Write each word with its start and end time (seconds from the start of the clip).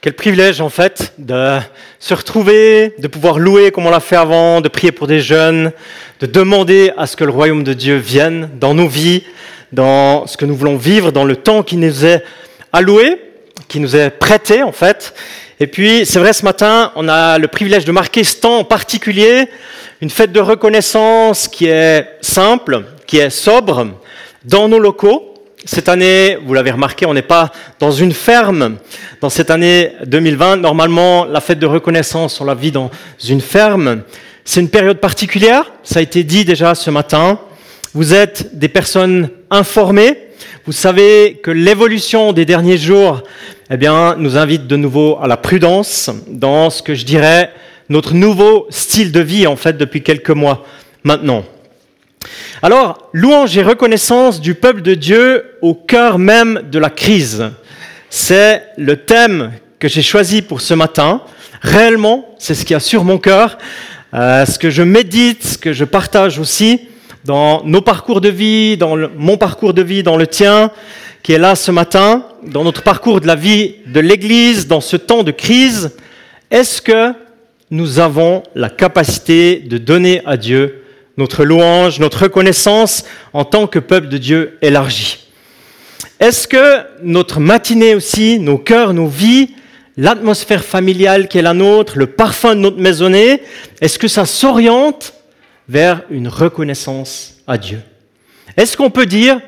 Quel 0.00 0.12
privilège 0.12 0.60
en 0.60 0.68
fait 0.68 1.12
de 1.18 1.58
se 1.98 2.14
retrouver, 2.14 2.94
de 3.00 3.08
pouvoir 3.08 3.40
louer 3.40 3.72
comme 3.72 3.84
on 3.84 3.90
l'a 3.90 3.98
fait 3.98 4.14
avant, 4.14 4.60
de 4.60 4.68
prier 4.68 4.92
pour 4.92 5.08
des 5.08 5.18
jeunes, 5.18 5.72
de 6.20 6.26
demander 6.26 6.92
à 6.96 7.08
ce 7.08 7.16
que 7.16 7.24
le 7.24 7.32
royaume 7.32 7.64
de 7.64 7.72
Dieu 7.72 7.96
vienne 7.96 8.48
dans 8.60 8.74
nos 8.74 8.86
vies, 8.86 9.24
dans 9.72 10.28
ce 10.28 10.36
que 10.36 10.44
nous 10.44 10.54
voulons 10.54 10.76
vivre, 10.76 11.10
dans 11.10 11.24
le 11.24 11.34
temps 11.34 11.64
qui 11.64 11.76
nous 11.76 12.06
est 12.06 12.22
alloué, 12.72 13.20
qui 13.66 13.80
nous 13.80 13.96
est 13.96 14.10
prêté 14.10 14.62
en 14.62 14.70
fait. 14.70 15.14
Et 15.58 15.66
puis 15.66 16.06
c'est 16.06 16.20
vrai 16.20 16.32
ce 16.32 16.44
matin, 16.44 16.92
on 16.94 17.08
a 17.08 17.38
le 17.38 17.48
privilège 17.48 17.84
de 17.84 17.90
marquer 17.90 18.22
ce 18.22 18.36
temps 18.36 18.58
en 18.58 18.64
particulier, 18.64 19.48
une 20.00 20.10
fête 20.10 20.30
de 20.30 20.38
reconnaissance 20.38 21.48
qui 21.48 21.66
est 21.66 22.06
simple, 22.20 22.84
qui 23.08 23.18
est 23.18 23.30
sobre, 23.30 23.88
dans 24.44 24.68
nos 24.68 24.78
locaux 24.78 25.27
cette 25.64 25.88
année, 25.88 26.38
vous 26.44 26.54
l'avez 26.54 26.70
remarqué, 26.70 27.04
on 27.06 27.14
n'est 27.14 27.22
pas 27.22 27.50
dans 27.80 27.90
une 27.90 28.12
ferme. 28.12 28.76
Dans 29.20 29.28
cette 29.28 29.50
année 29.50 29.92
2020, 30.06 30.56
normalement, 30.56 31.24
la 31.24 31.40
fête 31.40 31.58
de 31.58 31.66
reconnaissance, 31.66 32.40
on 32.40 32.44
la 32.44 32.54
vit 32.54 32.70
dans 32.70 32.90
une 33.28 33.40
ferme. 33.40 34.02
C'est 34.44 34.60
une 34.60 34.70
période 34.70 34.98
particulière, 34.98 35.72
ça 35.82 35.98
a 35.98 36.02
été 36.02 36.22
dit 36.24 36.44
déjà 36.44 36.74
ce 36.74 36.90
matin. 36.90 37.40
Vous 37.92 38.14
êtes 38.14 38.56
des 38.56 38.68
personnes 38.68 39.30
informées. 39.50 40.16
Vous 40.64 40.72
savez 40.72 41.40
que 41.42 41.50
l'évolution 41.50 42.32
des 42.32 42.44
derniers 42.44 42.78
jours, 42.78 43.22
eh 43.70 43.76
bien, 43.76 44.14
nous 44.16 44.36
invite 44.36 44.66
de 44.66 44.76
nouveau 44.76 45.18
à 45.20 45.26
la 45.26 45.36
prudence 45.36 46.10
dans 46.28 46.70
ce 46.70 46.82
que 46.82 46.94
je 46.94 47.04
dirais 47.04 47.50
notre 47.88 48.14
nouveau 48.14 48.66
style 48.70 49.12
de 49.12 49.20
vie, 49.20 49.46
en 49.46 49.56
fait, 49.56 49.76
depuis 49.76 50.02
quelques 50.02 50.30
mois 50.30 50.64
maintenant. 51.02 51.44
Alors, 52.62 53.08
louange 53.12 53.56
et 53.56 53.62
reconnaissance 53.62 54.40
du 54.40 54.54
peuple 54.54 54.82
de 54.82 54.94
Dieu 54.94 55.44
au 55.62 55.74
cœur 55.74 56.18
même 56.18 56.62
de 56.70 56.78
la 56.78 56.90
crise. 56.90 57.50
C'est 58.10 58.62
le 58.76 58.96
thème 58.96 59.52
que 59.78 59.88
j'ai 59.88 60.02
choisi 60.02 60.42
pour 60.42 60.60
ce 60.60 60.74
matin. 60.74 61.22
Réellement, 61.62 62.34
c'est 62.38 62.54
ce 62.54 62.64
qui 62.64 62.74
a 62.74 62.80
sur 62.80 63.04
mon 63.04 63.18
cœur, 63.18 63.58
euh, 64.14 64.44
ce 64.46 64.58
que 64.58 64.70
je 64.70 64.82
médite, 64.82 65.44
ce 65.44 65.58
que 65.58 65.72
je 65.72 65.84
partage 65.84 66.38
aussi 66.38 66.88
dans 67.24 67.62
nos 67.64 67.82
parcours 67.82 68.20
de 68.20 68.28
vie, 68.28 68.76
dans 68.76 68.96
mon 69.16 69.36
parcours 69.36 69.74
de 69.74 69.82
vie, 69.82 70.02
dans 70.02 70.16
le 70.16 70.26
tien, 70.26 70.70
qui 71.22 71.32
est 71.32 71.38
là 71.38 71.54
ce 71.54 71.70
matin, 71.70 72.24
dans 72.42 72.64
notre 72.64 72.82
parcours 72.82 73.20
de 73.20 73.26
la 73.26 73.34
vie 73.34 73.76
de 73.86 74.00
l'Église, 74.00 74.66
dans 74.66 74.80
ce 74.80 74.96
temps 74.96 75.22
de 75.22 75.30
crise. 75.30 75.90
Est-ce 76.50 76.80
que 76.80 77.12
nous 77.70 77.98
avons 77.98 78.42
la 78.54 78.70
capacité 78.70 79.56
de 79.56 79.76
donner 79.76 80.22
à 80.24 80.36
Dieu 80.36 80.84
notre 81.18 81.44
louange, 81.44 81.98
notre 82.00 82.22
reconnaissance 82.22 83.04
en 83.34 83.44
tant 83.44 83.66
que 83.66 83.80
peuple 83.80 84.08
de 84.08 84.16
Dieu 84.16 84.56
élargi. 84.62 85.18
Est-ce 86.20 86.48
que 86.48 86.78
notre 87.02 87.40
matinée 87.40 87.94
aussi, 87.94 88.38
nos 88.38 88.56
cœurs, 88.56 88.94
nos 88.94 89.08
vies, 89.08 89.54
l'atmosphère 89.96 90.64
familiale 90.64 91.28
qui 91.28 91.38
est 91.38 91.42
la 91.42 91.54
nôtre, 91.54 91.98
le 91.98 92.06
parfum 92.06 92.54
de 92.54 92.60
notre 92.60 92.78
maisonnée, 92.78 93.42
est-ce 93.80 93.98
que 93.98 94.08
ça 94.08 94.24
s'oriente 94.24 95.12
vers 95.68 96.02
une 96.08 96.28
reconnaissance 96.28 97.38
à 97.46 97.58
Dieu? 97.58 97.80
Est-ce 98.56 98.76
qu'on 98.76 98.90
peut 98.90 99.06
dire 99.06 99.40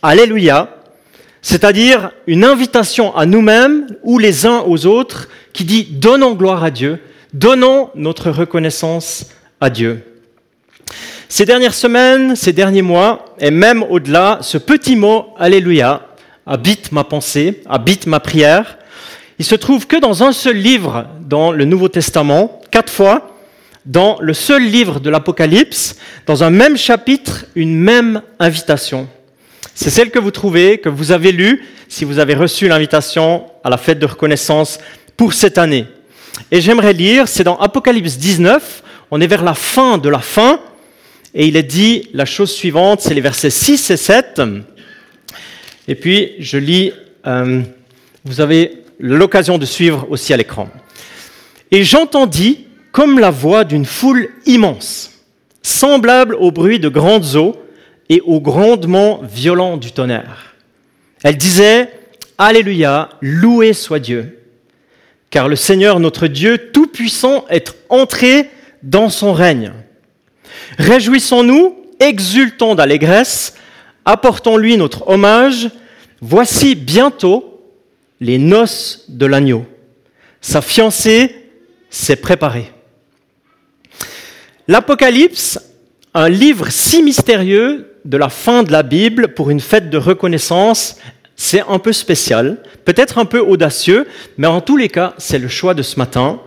Alléluia, 0.00 0.76
c'est-à-dire 1.42 2.12
une 2.26 2.44
invitation 2.44 3.14
à 3.16 3.26
nous-mêmes 3.26 3.86
ou 4.02 4.18
les 4.18 4.46
uns 4.46 4.62
aux 4.66 4.86
autres 4.86 5.28
qui 5.52 5.64
dit 5.64 5.84
donnons 5.84 6.34
gloire 6.34 6.64
à 6.64 6.70
Dieu, 6.70 7.00
donnons 7.34 7.90
notre 7.94 8.30
reconnaissance 8.30 9.26
à 9.60 9.68
Dieu. 9.68 10.04
Ces 11.30 11.44
dernières 11.44 11.74
semaines, 11.74 12.36
ces 12.36 12.54
derniers 12.54 12.80
mois, 12.80 13.34
et 13.38 13.50
même 13.50 13.84
au-delà, 13.90 14.38
ce 14.40 14.56
petit 14.56 14.96
mot 14.96 15.34
Alléluia 15.38 16.06
habite 16.46 16.90
ma 16.90 17.04
pensée, 17.04 17.62
habite 17.68 18.06
ma 18.06 18.18
prière. 18.18 18.78
Il 19.38 19.44
se 19.44 19.54
trouve 19.54 19.86
que 19.86 19.98
dans 19.98 20.22
un 20.22 20.32
seul 20.32 20.56
livre 20.56 21.04
dans 21.20 21.52
le 21.52 21.66
Nouveau 21.66 21.90
Testament, 21.90 22.62
quatre 22.70 22.90
fois, 22.90 23.36
dans 23.84 24.16
le 24.22 24.32
seul 24.32 24.62
livre 24.64 25.00
de 25.00 25.10
l'Apocalypse, 25.10 25.96
dans 26.24 26.44
un 26.44 26.50
même 26.50 26.78
chapitre, 26.78 27.44
une 27.54 27.78
même 27.78 28.22
invitation. 28.38 29.06
C'est 29.74 29.90
celle 29.90 30.10
que 30.10 30.18
vous 30.18 30.30
trouvez, 30.30 30.78
que 30.78 30.88
vous 30.88 31.12
avez 31.12 31.32
lue, 31.32 31.62
si 31.88 32.06
vous 32.06 32.18
avez 32.18 32.36
reçu 32.36 32.68
l'invitation 32.68 33.44
à 33.62 33.68
la 33.68 33.76
fête 33.76 33.98
de 33.98 34.06
reconnaissance 34.06 34.78
pour 35.14 35.34
cette 35.34 35.58
année. 35.58 35.86
Et 36.50 36.62
j'aimerais 36.62 36.94
lire, 36.94 37.28
c'est 37.28 37.44
dans 37.44 37.58
Apocalypse 37.58 38.16
19, 38.16 38.82
on 39.10 39.20
est 39.20 39.26
vers 39.26 39.44
la 39.44 39.54
fin 39.54 39.98
de 39.98 40.08
la 40.08 40.20
fin, 40.20 40.60
et 41.34 41.46
il 41.46 41.56
est 41.56 41.62
dit 41.62 42.08
la 42.12 42.24
chose 42.24 42.50
suivante, 42.50 43.00
c'est 43.00 43.14
les 43.14 43.20
versets 43.20 43.50
6 43.50 43.90
et 43.90 43.96
7. 43.96 44.42
Et 45.86 45.94
puis, 45.94 46.32
je 46.38 46.58
lis, 46.58 46.92
euh, 47.26 47.62
vous 48.24 48.40
avez 48.40 48.82
l'occasion 48.98 49.58
de 49.58 49.64
suivre 49.64 50.06
aussi 50.10 50.32
à 50.32 50.36
l'écran. 50.36 50.68
Et 51.70 51.84
j'entendis 51.84 52.66
comme 52.92 53.18
la 53.18 53.30
voix 53.30 53.64
d'une 53.64 53.84
foule 53.84 54.30
immense, 54.46 55.12
semblable 55.62 56.34
au 56.34 56.50
bruit 56.50 56.78
de 56.78 56.88
grandes 56.88 57.36
eaux 57.36 57.56
et 58.08 58.20
au 58.22 58.40
grondement 58.40 59.20
violent 59.22 59.76
du 59.76 59.92
tonnerre. 59.92 60.54
Elle 61.22 61.36
disait, 61.36 61.90
Alléluia, 62.38 63.10
loué 63.20 63.72
soit 63.72 63.98
Dieu, 63.98 64.38
car 65.30 65.48
le 65.48 65.56
Seigneur 65.56 66.00
notre 66.00 66.26
Dieu 66.26 66.70
Tout-Puissant 66.72 67.44
est 67.50 67.74
entré 67.88 68.48
dans 68.82 69.10
son 69.10 69.32
règne. 69.32 69.72
Réjouissons-nous, 70.78 71.76
exultons 71.98 72.74
d'allégresse, 72.74 73.54
apportons-lui 74.04 74.76
notre 74.76 75.08
hommage. 75.08 75.70
Voici 76.20 76.74
bientôt 76.74 77.62
les 78.20 78.38
noces 78.38 79.04
de 79.08 79.26
l'agneau. 79.26 79.66
Sa 80.40 80.62
fiancée 80.62 81.34
s'est 81.90 82.16
préparée. 82.16 82.72
L'Apocalypse, 84.68 85.58
un 86.14 86.28
livre 86.28 86.68
si 86.70 87.02
mystérieux 87.02 88.00
de 88.04 88.16
la 88.16 88.28
fin 88.28 88.62
de 88.62 88.72
la 88.72 88.82
Bible 88.82 89.34
pour 89.34 89.50
une 89.50 89.60
fête 89.60 89.90
de 89.90 89.98
reconnaissance, 89.98 90.96
c'est 91.36 91.62
un 91.68 91.78
peu 91.78 91.92
spécial, 91.92 92.62
peut-être 92.84 93.18
un 93.18 93.24
peu 93.24 93.40
audacieux, 93.40 94.06
mais 94.36 94.46
en 94.46 94.60
tous 94.60 94.76
les 94.76 94.88
cas, 94.88 95.14
c'est 95.18 95.38
le 95.38 95.48
choix 95.48 95.74
de 95.74 95.82
ce 95.82 95.98
matin. 95.98 96.40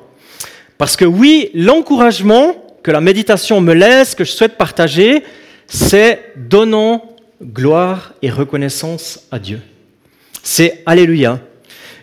Parce 0.77 0.95
que 0.95 1.05
oui, 1.05 1.49
l'encouragement 1.53 2.70
que 2.83 2.91
la 2.91 3.01
méditation 3.01 3.61
me 3.61 3.73
laisse, 3.73 4.15
que 4.15 4.23
je 4.23 4.31
souhaite 4.31 4.57
partager, 4.57 5.23
c'est 5.67 6.33
donnons 6.35 7.01
gloire 7.43 8.13
et 8.21 8.29
reconnaissance 8.29 9.21
à 9.31 9.39
Dieu. 9.39 9.61
C'est 10.43 10.83
Alléluia. 10.85 11.39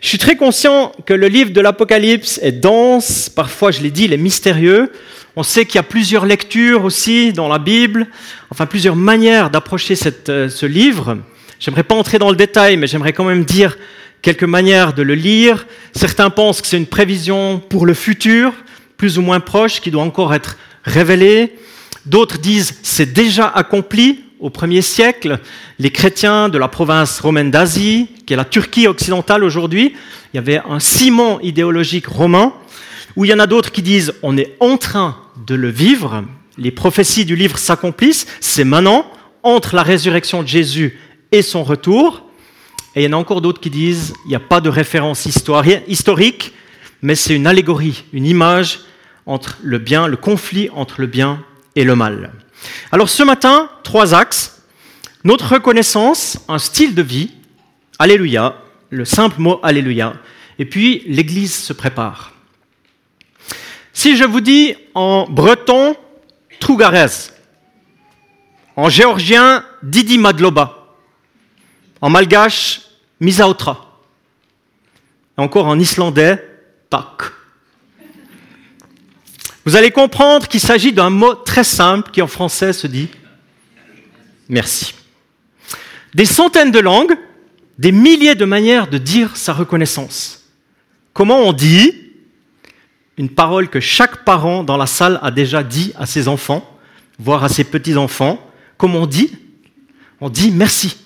Je 0.01 0.09
suis 0.09 0.19
très 0.19 0.37
conscient 0.37 0.93
que 1.07 1.15
le 1.15 1.27
livre 1.27 1.51
de 1.51 1.61
l'Apocalypse 1.61 2.39
est 2.43 2.53
dense, 2.53 3.29
parfois 3.29 3.73
je 3.73 3.81
l'ai 3.81 3.91
dit, 3.91 4.05
il 4.05 4.13
est 4.13 4.17
mystérieux. 4.17 4.93
On 5.35 5.43
sait 5.43 5.65
qu'il 5.65 5.77
y 5.77 5.79
a 5.79 5.85
plusieurs 5.85 6.25
lectures 6.25 6.85
aussi 6.85 7.33
dans 7.33 7.49
la 7.49 7.59
Bible, 7.59 8.07
enfin 8.51 8.67
plusieurs 8.67 8.97
manières 8.97 9.51
d'approcher 9.51 9.95
euh, 10.29 10.49
ce 10.49 10.67
livre. 10.67 11.19
J'aimerais 11.59 11.83
pas 11.83 11.97
entrer 11.97 12.19
dans 12.19 12.31
le 12.31 12.37
détail, 12.37 12.77
mais 12.77 12.87
j'aimerais 12.87 13.13
quand 13.13 13.25
même 13.25 13.45
dire 13.45 13.77
quelques 14.23 14.45
manières 14.45 14.93
de 14.93 15.03
le 15.03 15.15
lire. 15.15 15.67
Certains 15.93 16.31
pensent 16.31 16.61
que 16.61 16.69
c'est 16.69 16.77
une 16.77 16.87
prévision 16.87 17.61
pour 17.69 17.85
le 17.85 17.95
futur, 17.95 18.53
plus 18.97 19.19
ou 19.19 19.23
moins 19.23 19.41
proche, 19.41 19.81
qui 19.81 19.91
doit 19.91 20.03
encore 20.03 20.35
être 20.35 20.57
révélé. 20.85 21.57
D'autres 22.07 22.39
disent 22.39 22.79
c'est 22.83 23.13
déjà 23.13 23.47
accompli 23.49 24.25
au 24.41 24.51
premier 24.51 24.83
siècle. 24.83 25.41
Les 25.79 25.91
chrétiens 25.91 26.49
de 26.49 26.59
la 26.59 26.69
province 26.69 27.21
romaine 27.21 27.51
d'Asie, 27.51 28.09
qui 28.27 28.35
est 28.35 28.37
la 28.37 28.45
Turquie 28.45 28.87
occidentale 28.87 29.45
aujourd'hui, 29.45 29.95
il 30.33 30.37
y 30.37 30.39
avait 30.39 30.61
un 30.69 30.81
ciment 30.81 31.41
idéologique 31.41 32.07
romain, 32.07 32.53
où 33.17 33.25
il 33.25 33.31
y 33.31 33.35
en 33.35 33.39
a 33.39 33.47
d'autres 33.47 33.73
qui 33.73 33.83
disent 33.83 34.15
on 34.23 34.37
est 34.37 34.57
en 34.61 34.77
train 34.77 35.17
de 35.47 35.55
le 35.55 35.69
vivre, 35.69 36.25
les 36.57 36.71
prophéties 36.71 37.25
du 37.25 37.37
livre 37.37 37.59
s'accomplissent, 37.59 38.27
c'est 38.41 38.65
maintenant, 38.65 39.11
entre 39.43 39.77
la 39.77 39.83
résurrection 39.83 40.43
de 40.43 40.49
Jésus 40.49 40.99
et 41.33 41.43
son 41.43 41.63
retour. 41.63 42.25
Et 42.95 43.03
il 43.03 43.05
y 43.05 43.09
en 43.09 43.17
a 43.17 43.21
encore 43.21 43.41
d'autres 43.41 43.61
qui 43.61 43.71
disent 43.71 44.13
il 44.27 44.31
n'y 44.31 44.35
a 44.35 44.41
pas 44.41 44.61
de 44.61 44.69
référence 44.69 45.27
historique, 45.27 46.53
mais 47.03 47.15
c'est 47.15 47.35
une 47.35 47.47
allégorie, 47.47 48.05
une 48.13 48.27
image 48.27 48.81
entre 49.29 49.59
le 49.63 49.79
bien, 49.79 50.09
le 50.09 50.17
conflit 50.17 50.71
entre 50.75 51.01
le 51.01 51.07
bien 51.07 51.45
et 51.77 51.85
le 51.85 51.95
mal. 51.95 52.33
Alors 52.91 53.09
ce 53.09 53.23
matin, 53.23 53.71
trois 53.85 54.15
axes. 54.15 54.63
Notre 55.23 55.53
reconnaissance, 55.53 56.39
un 56.49 56.59
style 56.59 56.95
de 56.95 57.03
vie, 57.03 57.31
Alléluia, 57.99 58.63
le 58.91 59.05
simple 59.05 59.41
mot 59.41 59.61
Alléluia, 59.63 60.15
et 60.59 60.65
puis 60.65 61.03
l'Église 61.07 61.55
se 61.55 61.73
prépare. 61.73 62.33
Si 63.93 64.17
je 64.17 64.25
vous 64.25 64.41
dis 64.41 64.75
en 64.95 65.27
breton, 65.29 65.97
Trougarez, 66.61 67.31
en 68.75 68.89
géorgien, 68.89 69.65
Didi 69.83 70.19
Madloba, 70.19 70.97
en 72.01 72.11
malgache, 72.11 72.81
Misaotra, 73.21 74.01
et 75.37 75.41
encore 75.41 75.67
en 75.67 75.79
islandais, 75.79 76.45
Pak. 76.91 77.38
Vous 79.69 79.77
allez 79.77 79.91
comprendre 79.91 80.49
qu'il 80.49 80.61
s'agit 80.61 80.95
d'un 80.95 81.11
mot 81.11 81.35
très 81.35 81.63
simple 81.63 82.11
qui 82.11 82.23
en 82.23 82.27
français 82.27 82.73
se 82.73 82.87
dit 82.87 83.11
merci. 84.49 84.95
Des 86.15 86.25
centaines 86.25 86.71
de 86.71 86.79
langues, 86.79 87.15
des 87.77 87.93
milliers 87.93 88.35
de 88.35 88.47
manières 88.47 88.89
de 88.89 88.97
dire 88.97 89.37
sa 89.37 89.53
reconnaissance. 89.53 90.47
Comment 91.13 91.41
on 91.41 91.53
dit 91.53 91.93
une 93.19 93.29
parole 93.29 93.69
que 93.69 93.79
chaque 93.79 94.25
parent 94.25 94.65
dans 94.65 94.79
la 94.79 94.87
salle 94.87 95.21
a 95.23 95.31
déjà 95.31 95.63
dit 95.63 95.93
à 95.99 96.07
ses 96.07 96.29
enfants, 96.29 96.67
voire 97.19 97.45
à 97.45 97.51
ses 97.51 97.65
petits-enfants? 97.65 98.41
Comment 98.79 99.01
on 99.01 99.07
dit? 99.07 99.33
On 100.23 100.31
dit 100.31 100.51
merci. 100.51 100.97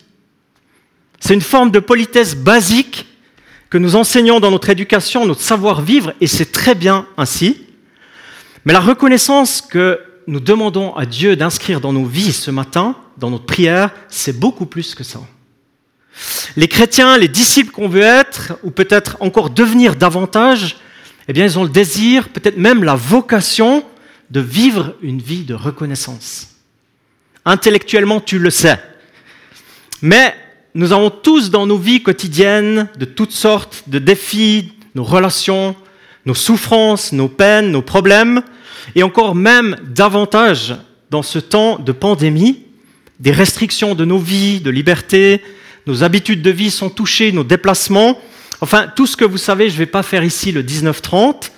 C'est 1.19 1.35
une 1.35 1.41
forme 1.41 1.73
de 1.73 1.81
politesse 1.81 2.37
basique 2.37 3.07
que 3.71 3.79
nous 3.79 3.97
enseignons 3.97 4.39
dans 4.39 4.53
notre 4.53 4.71
éducation, 4.71 5.27
notre 5.27 5.41
savoir-vivre, 5.41 6.15
et 6.21 6.29
c'est 6.29 6.53
très 6.53 6.77
bien 6.77 7.09
ainsi. 7.17 7.62
Mais 8.65 8.73
la 8.73 8.81
reconnaissance 8.81 9.61
que 9.61 10.01
nous 10.27 10.41
demandons 10.41 10.95
à 10.95 11.05
Dieu 11.05 11.37
d'inscrire 11.37 11.81
dans 11.81 11.93
nos 11.93 12.05
vies 12.05 12.33
ce 12.33 12.51
matin, 12.51 12.97
dans 13.19 13.31
notre 13.31 13.47
prière, 13.47 13.91
c'est 14.09 14.39
beaucoup 14.39 14.67
plus 14.67 14.95
que 14.95 15.05
ça. 15.05 15.21
Les 16.57 16.69
chrétiens, 16.69 17.19
les 17.19 17.29
disciples 17.29 17.73
qu'on 17.73 17.89
veut 17.89 18.03
être, 18.03 18.59
ou 18.63 18.71
peut-être 18.71 19.17
encore 19.21 19.51
devenir 19.51 19.97
davantage, 19.97 20.77
eh 21.29 21.33
bien, 21.33 21.45
ils 21.45 21.59
ont 21.59 21.65
le 21.65 21.71
désir, 21.71 22.29
peut-être 22.29 22.57
même 22.57 22.85
la 22.85 22.95
vocation 22.95 23.85
de 24.31 24.41
vivre 24.41 24.95
une 25.03 25.21
vie 25.21 25.45
de 25.45 25.55
reconnaissance. 25.55 26.49
Intellectuellement, 27.45 28.21
tu 28.21 28.39
le 28.39 28.51
sais. 28.51 28.79
Mais 30.01 30.35
nous 30.75 30.93
avons 30.93 31.11
tous 31.11 31.51
dans 31.51 31.67
nos 31.67 31.79
vies 31.79 32.03
quotidiennes 32.03 32.89
de 32.97 33.05
toutes 33.05 33.33
sortes 33.33 33.85
de 33.89 33.99
défis, 33.99 34.73
nos 34.95 35.05
relations, 35.05 35.77
nos 36.27 36.35
souffrances, 36.35 37.13
nos 37.13 37.29
peines, 37.29 37.71
nos 37.71 37.83
problèmes, 37.83 38.43
et 38.95 39.03
encore 39.03 39.35
même 39.35 39.77
davantage 39.95 40.77
dans 41.11 41.23
ce 41.23 41.39
temps 41.39 41.79
de 41.79 41.93
pandémie, 41.93 42.65
des 43.21 43.33
restrictions 43.33 43.95
de 43.95 44.05
nos 44.05 44.19
vies, 44.19 44.61
de 44.61 44.71
liberté, 44.71 45.43
nos 45.87 46.05
habitudes 46.05 46.43
de 46.43 46.51
vie 46.51 46.71
sont 46.71 46.91
touchées, 46.91 47.33
nos 47.33 47.45
déplacements, 47.45 48.19
enfin 48.61 48.91
tout 48.95 49.07
ce 49.07 49.17
que 49.17 49.25
vous 49.25 49.39
savez, 49.39 49.69
je 49.69 49.75
ne 49.75 49.79
vais 49.79 49.87
pas 49.87 50.03
faire 50.03 50.25
ici 50.25 50.53
le 50.53 50.63
19-30. 50.63 51.51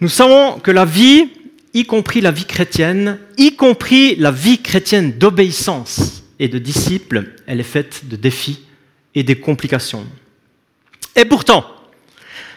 Nous 0.00 0.08
savons 0.08 0.58
que 0.58 0.70
la 0.70 0.84
vie, 0.84 1.30
y 1.74 1.84
compris 1.84 2.20
la 2.20 2.30
vie 2.30 2.44
chrétienne, 2.44 3.18
y 3.38 3.56
compris 3.56 4.16
la 4.16 4.30
vie 4.30 4.60
chrétienne 4.60 5.12
d'obéissance 5.12 6.22
et 6.38 6.48
de 6.48 6.58
disciples, 6.58 7.30
elle 7.46 7.60
est 7.60 7.64
faite 7.64 8.08
de 8.08 8.16
défis 8.16 8.60
et 9.14 9.22
des 9.22 9.36
complications. 9.36 10.06
Et 11.14 11.24
pourtant, 11.24 11.64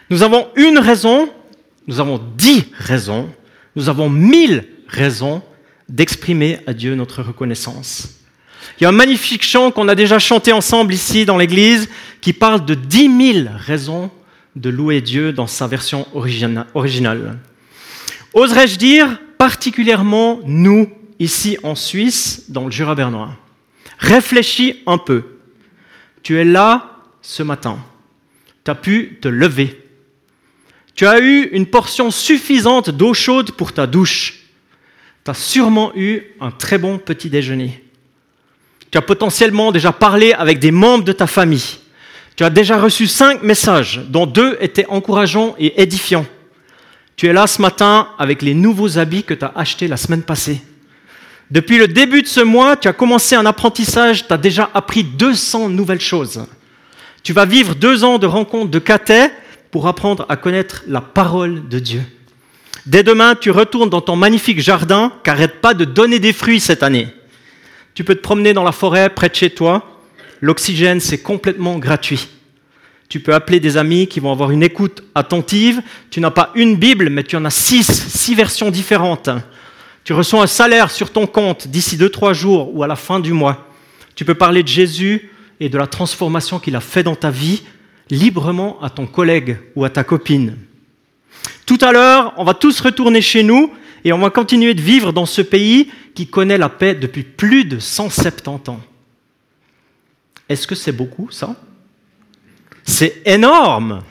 nous 0.09 0.23
avons 0.23 0.47
une 0.55 0.77
raison, 0.77 1.29
nous 1.87 1.99
avons 1.99 2.21
dix 2.37 2.65
raisons, 2.73 3.29
nous 3.75 3.89
avons 3.89 4.09
mille 4.09 4.65
raisons 4.87 5.41
d'exprimer 5.89 6.59
à 6.67 6.73
Dieu 6.73 6.95
notre 6.95 7.21
reconnaissance. 7.21 8.19
Il 8.79 8.83
y 8.83 8.85
a 8.85 8.89
un 8.89 8.93
magnifique 8.93 9.43
chant 9.43 9.71
qu'on 9.71 9.87
a 9.87 9.95
déjà 9.95 10.19
chanté 10.19 10.51
ensemble 10.51 10.93
ici 10.93 11.25
dans 11.25 11.37
l'église 11.37 11.87
qui 12.21 12.33
parle 12.33 12.65
de 12.65 12.73
dix 12.73 13.07
mille 13.07 13.51
raisons 13.55 14.11
de 14.55 14.69
louer 14.69 15.01
Dieu 15.01 15.33
dans 15.33 15.47
sa 15.47 15.67
version 15.67 16.07
originale. 16.13 17.37
Oserais-je 18.33 18.77
dire 18.77 19.19
particulièrement 19.37 20.39
nous, 20.45 20.89
ici 21.19 21.57
en 21.63 21.75
Suisse, 21.75 22.45
dans 22.49 22.65
le 22.65 22.71
Jura 22.71 22.95
bernois? 22.95 23.35
Réfléchis 23.97 24.81
un 24.87 24.97
peu. 24.97 25.23
Tu 26.23 26.37
es 26.39 26.43
là 26.43 27.01
ce 27.21 27.43
matin. 27.43 27.79
Tu 28.63 28.71
as 28.71 28.75
pu 28.75 29.19
te 29.21 29.27
lever. 29.27 29.84
Tu 30.95 31.05
as 31.05 31.19
eu 31.19 31.49
une 31.51 31.65
portion 31.65 32.09
suffisante 32.09 32.89
d'eau 32.89 33.13
chaude 33.13 33.51
pour 33.51 33.73
ta 33.73 33.85
douche. 33.85 34.45
Tu 35.25 35.31
as 35.31 35.33
sûrement 35.33 35.91
eu 35.95 36.21
un 36.39 36.51
très 36.51 36.77
bon 36.77 36.97
petit 36.97 37.29
déjeuner. 37.29 37.83
Tu 38.91 38.97
as 38.97 39.01
potentiellement 39.01 39.73
déjà 39.73 39.91
parlé 39.91 40.31
avec 40.31 40.59
des 40.59 40.71
membres 40.71 41.03
de 41.03 41.11
ta 41.11 41.27
famille. 41.27 41.79
Tu 42.37 42.45
as 42.45 42.49
déjà 42.49 42.77
reçu 42.79 43.07
cinq 43.07 43.43
messages, 43.43 44.01
dont 44.07 44.25
deux 44.25 44.57
étaient 44.61 44.85
encourageants 44.87 45.55
et 45.59 45.81
édifiants. 45.81 46.25
Tu 47.17 47.27
es 47.27 47.33
là 47.33 47.47
ce 47.47 47.61
matin 47.61 48.09
avec 48.17 48.41
les 48.41 48.53
nouveaux 48.53 48.97
habits 48.97 49.23
que 49.23 49.33
tu 49.33 49.43
as 49.43 49.51
achetés 49.55 49.87
la 49.89 49.97
semaine 49.97 50.23
passée. 50.23 50.61
Depuis 51.51 51.77
le 51.77 51.87
début 51.87 52.21
de 52.21 52.27
ce 52.27 52.41
mois, 52.41 52.77
tu 52.77 52.87
as 52.87 52.93
commencé 52.93 53.35
un 53.35 53.45
apprentissage, 53.45 54.27
tu 54.27 54.33
as 54.33 54.37
déjà 54.37 54.69
appris 54.73 55.03
200 55.03 55.69
nouvelles 55.69 56.01
choses. 56.01 56.45
Tu 57.21 57.33
vas 57.33 57.45
vivre 57.45 57.75
deux 57.75 58.03
ans 58.03 58.17
de 58.17 58.27
rencontres 58.27 58.71
de 58.71 58.79
caté 58.79 59.27
pour 59.75 59.87
apprendre 59.87 60.25
à 60.29 60.37
connaître 60.37 60.83
la 60.87 61.01
parole 61.01 61.67
de 61.67 61.79
Dieu. 61.79 62.01
Dès 62.85 63.03
demain, 63.03 63.35
tu 63.35 63.51
retournes 63.51 63.89
dans 63.89 63.99
ton 63.99 64.15
magnifique 64.15 64.61
jardin, 64.61 65.11
qu'arrête 65.25 65.59
pas 65.59 65.73
de 65.73 65.83
donner 65.83 66.19
des 66.19 66.31
fruits 66.31 66.61
cette 66.61 66.81
année. 66.81 67.09
Tu 67.93 68.05
peux 68.05 68.15
te 68.15 68.21
promener 68.21 68.53
dans 68.53 68.63
la 68.63 68.71
forêt 68.71 69.09
près 69.09 69.27
de 69.27 69.35
chez 69.35 69.49
toi. 69.49 69.99
L'oxygène, 70.39 71.01
c'est 71.01 71.17
complètement 71.17 71.77
gratuit. 71.77 72.29
Tu 73.09 73.19
peux 73.19 73.33
appeler 73.33 73.59
des 73.59 73.75
amis 73.75 74.07
qui 74.07 74.21
vont 74.21 74.31
avoir 74.31 74.51
une 74.51 74.63
écoute 74.63 75.03
attentive. 75.13 75.81
Tu 76.09 76.21
n'as 76.21 76.31
pas 76.31 76.51
une 76.55 76.77
Bible, 76.77 77.09
mais 77.09 77.23
tu 77.23 77.35
en 77.35 77.43
as 77.43 77.49
six, 77.49 77.83
six 77.85 78.33
versions 78.33 78.71
différentes. 78.71 79.29
Tu 80.05 80.13
reçois 80.13 80.43
un 80.43 80.47
salaire 80.47 80.89
sur 80.89 81.11
ton 81.11 81.27
compte 81.27 81.67
d'ici 81.67 81.97
deux, 81.97 82.07
trois 82.07 82.31
jours 82.31 82.73
ou 82.73 82.81
à 82.83 82.87
la 82.87 82.95
fin 82.95 83.19
du 83.19 83.33
mois. 83.33 83.67
Tu 84.15 84.23
peux 84.23 84.35
parler 84.35 84.63
de 84.63 84.69
Jésus 84.69 85.31
et 85.59 85.67
de 85.67 85.77
la 85.77 85.87
transformation 85.87 86.59
qu'il 86.59 86.77
a 86.77 86.81
fait 86.81 87.03
dans 87.03 87.15
ta 87.15 87.29
vie 87.29 87.63
librement 88.09 88.81
à 88.81 88.89
ton 88.89 89.07
collègue 89.07 89.57
ou 89.75 89.83
à 89.83 89.89
ta 89.89 90.03
copine. 90.03 90.57
Tout 91.65 91.79
à 91.81 91.91
l'heure, 91.91 92.33
on 92.37 92.43
va 92.43 92.53
tous 92.53 92.79
retourner 92.79 93.21
chez 93.21 93.43
nous 93.43 93.71
et 94.03 94.13
on 94.13 94.19
va 94.19 94.29
continuer 94.29 94.73
de 94.73 94.81
vivre 94.81 95.11
dans 95.11 95.25
ce 95.25 95.41
pays 95.41 95.91
qui 96.13 96.27
connaît 96.27 96.57
la 96.57 96.69
paix 96.69 96.93
depuis 96.93 97.23
plus 97.23 97.65
de 97.65 97.79
170 97.79 98.69
ans. 98.69 98.79
Est-ce 100.47 100.67
que 100.67 100.75
c'est 100.75 100.91
beaucoup 100.91 101.29
ça? 101.31 101.55
C'est 102.83 103.23
énorme. 103.25 104.03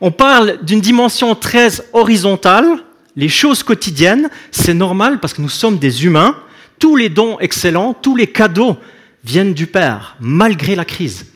On 0.00 0.10
parle 0.10 0.58
d'une 0.62 0.80
dimension 0.80 1.34
très 1.34 1.70
horizontale, 1.92 2.84
les 3.16 3.28
choses 3.28 3.62
quotidiennes, 3.62 4.30
c'est 4.52 4.74
normal 4.74 5.18
parce 5.18 5.32
que 5.32 5.42
nous 5.42 5.48
sommes 5.48 5.78
des 5.78 6.04
humains, 6.04 6.36
tous 6.78 6.94
les 6.94 7.08
dons 7.08 7.38
excellents, 7.40 7.94
tous 7.94 8.14
les 8.14 8.28
cadeaux 8.28 8.76
viennent 9.24 9.54
du 9.54 9.66
Père, 9.66 10.16
malgré 10.20 10.76
la 10.76 10.84
crise, 10.84 11.26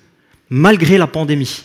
malgré 0.52 0.98
la 0.98 1.06
pandémie. 1.06 1.64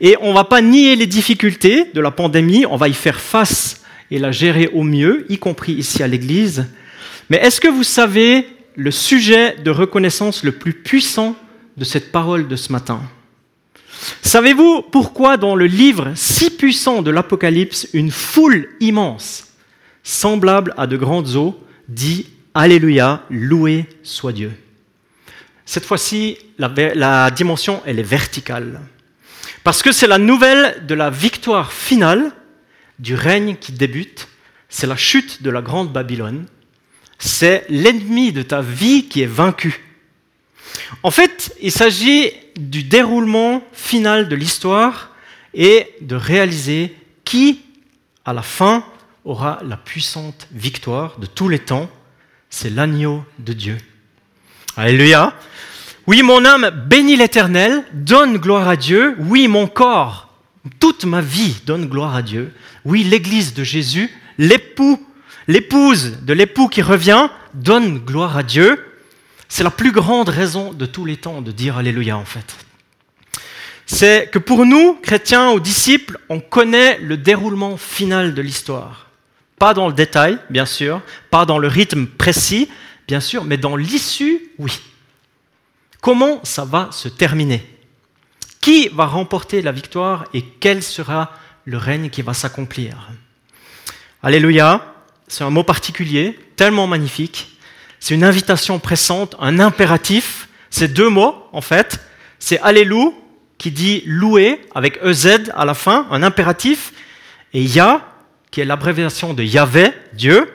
Et 0.00 0.16
on 0.22 0.30
ne 0.30 0.34
va 0.34 0.44
pas 0.44 0.62
nier 0.62 0.96
les 0.96 1.06
difficultés 1.06 1.84
de 1.92 2.00
la 2.00 2.10
pandémie, 2.10 2.64
on 2.64 2.76
va 2.76 2.88
y 2.88 2.94
faire 2.94 3.20
face 3.20 3.82
et 4.10 4.18
la 4.18 4.32
gérer 4.32 4.70
au 4.72 4.82
mieux, 4.82 5.26
y 5.28 5.36
compris 5.36 5.72
ici 5.72 6.02
à 6.02 6.08
l'Église. 6.08 6.66
Mais 7.28 7.36
est-ce 7.36 7.60
que 7.60 7.68
vous 7.68 7.84
savez 7.84 8.46
le 8.74 8.90
sujet 8.90 9.56
de 9.62 9.70
reconnaissance 9.70 10.44
le 10.44 10.52
plus 10.52 10.72
puissant 10.72 11.36
de 11.76 11.84
cette 11.84 12.10
parole 12.10 12.48
de 12.48 12.56
ce 12.56 12.72
matin? 12.72 13.02
Savez-vous 14.22 14.80
pourquoi 14.80 15.36
dans 15.36 15.54
le 15.54 15.66
livre 15.66 16.12
si 16.14 16.48
puissant 16.48 17.02
de 17.02 17.10
l'Apocalypse, 17.10 17.86
une 17.92 18.10
foule 18.10 18.70
immense, 18.80 19.48
semblable 20.02 20.72
à 20.78 20.86
de 20.86 20.96
grandes 20.96 21.36
eaux, 21.36 21.60
dit 21.88 22.28
Alléluia, 22.54 23.24
loué 23.28 23.84
soit 24.02 24.32
Dieu 24.32 24.52
Cette 25.70 25.86
fois-ci, 25.86 26.36
la, 26.58 27.30
dimension, 27.30 27.80
elle 27.86 28.00
est 28.00 28.02
verticale. 28.02 28.80
Parce 29.62 29.84
que 29.84 29.92
c'est 29.92 30.08
la 30.08 30.18
nouvelle 30.18 30.84
de 30.84 30.96
la 30.96 31.10
victoire 31.10 31.72
finale 31.72 32.32
du 32.98 33.14
règne 33.14 33.54
qui 33.54 33.70
débute, 33.70 34.26
c'est 34.68 34.88
la 34.88 34.96
chute 34.96 35.44
de 35.44 35.48
la 35.48 35.62
grande 35.62 35.92
Babylone, 35.92 36.46
c'est 37.20 37.66
l'ennemi 37.68 38.32
de 38.32 38.42
ta 38.42 38.62
vie 38.62 39.06
qui 39.06 39.22
est 39.22 39.26
vaincu. 39.26 39.84
En 41.04 41.12
fait, 41.12 41.54
il 41.62 41.70
s'agit 41.70 42.32
du 42.56 42.82
déroulement 42.82 43.62
final 43.72 44.28
de 44.28 44.34
l'histoire 44.34 45.14
et 45.54 45.94
de 46.00 46.16
réaliser 46.16 46.96
qui, 47.24 47.60
à 48.24 48.32
la 48.32 48.42
fin, 48.42 48.84
aura 49.24 49.60
la 49.64 49.76
puissante 49.76 50.48
victoire 50.50 51.20
de 51.20 51.26
tous 51.26 51.48
les 51.48 51.60
temps. 51.60 51.88
C'est 52.48 52.70
l'agneau 52.70 53.24
de 53.38 53.52
Dieu. 53.52 53.78
Alléluia. 54.76 55.32
Oui, 56.10 56.24
mon 56.24 56.44
âme 56.44 56.70
bénit 56.88 57.14
l'Éternel, 57.14 57.84
donne 57.92 58.38
gloire 58.38 58.66
à 58.66 58.74
Dieu. 58.74 59.14
Oui, 59.20 59.46
mon 59.46 59.68
corps 59.68 60.28
toute 60.80 61.04
ma 61.04 61.20
vie 61.20 61.54
donne 61.66 61.86
gloire 61.86 62.16
à 62.16 62.22
Dieu. 62.22 62.52
Oui, 62.84 63.04
l'Église 63.04 63.54
de 63.54 63.62
Jésus, 63.62 64.10
l'époux, 64.36 65.00
l'épouse 65.46 66.18
de 66.22 66.32
l'époux 66.32 66.66
qui 66.66 66.82
revient, 66.82 67.28
donne 67.54 67.98
gloire 67.98 68.36
à 68.36 68.42
Dieu. 68.42 68.84
C'est 69.48 69.62
la 69.62 69.70
plus 69.70 69.92
grande 69.92 70.28
raison 70.28 70.72
de 70.72 70.84
tous 70.84 71.04
les 71.04 71.16
temps 71.16 71.42
de 71.42 71.52
dire 71.52 71.76
Alléluia 71.76 72.16
en 72.16 72.24
fait. 72.24 72.56
C'est 73.86 74.28
que 74.32 74.40
pour 74.40 74.66
nous, 74.66 74.94
chrétiens 74.94 75.52
ou 75.52 75.60
disciples, 75.60 76.18
on 76.28 76.40
connaît 76.40 76.98
le 76.98 77.18
déroulement 77.18 77.76
final 77.76 78.34
de 78.34 78.42
l'histoire. 78.42 79.10
Pas 79.60 79.74
dans 79.74 79.86
le 79.86 79.94
détail, 79.94 80.38
bien 80.50 80.66
sûr, 80.66 81.02
pas 81.30 81.46
dans 81.46 81.58
le 81.58 81.68
rythme 81.68 82.06
précis, 82.06 82.68
bien 83.06 83.20
sûr, 83.20 83.44
mais 83.44 83.58
dans 83.58 83.76
l'issue, 83.76 84.50
oui. 84.58 84.80
Comment 86.00 86.40
ça 86.44 86.64
va 86.64 86.88
se 86.92 87.08
terminer? 87.08 87.64
Qui 88.60 88.88
va 88.88 89.06
remporter 89.06 89.62
la 89.62 89.72
victoire 89.72 90.24
et 90.34 90.42
quel 90.42 90.82
sera 90.82 91.32
le 91.64 91.76
règne 91.76 92.10
qui 92.10 92.22
va 92.22 92.34
s'accomplir? 92.34 93.10
Alléluia, 94.22 94.94
c'est 95.28 95.44
un 95.44 95.50
mot 95.50 95.62
particulier, 95.62 96.38
tellement 96.56 96.86
magnifique. 96.86 97.56
C'est 98.00 98.14
une 98.14 98.24
invitation 98.24 98.78
pressante, 98.78 99.36
un 99.40 99.60
impératif. 99.60 100.48
C'est 100.70 100.92
deux 100.92 101.08
mots, 101.08 101.34
en 101.52 101.60
fait. 101.60 102.00
C'est 102.38 102.60
Alléluia 102.60 103.12
qui 103.58 103.70
dit 103.70 104.02
louer 104.06 104.60
avec 104.74 104.98
EZ 105.04 105.50
à 105.54 105.66
la 105.66 105.74
fin, 105.74 106.06
un 106.10 106.22
impératif, 106.22 106.94
et 107.52 107.62
Yah 107.62 108.06
qui 108.50 108.60
est 108.60 108.64
l'abréviation 108.64 109.34
de 109.34 109.42
Yahvé, 109.42 109.92
Dieu. 110.14 110.50